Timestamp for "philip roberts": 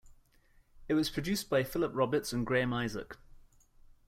1.63-2.33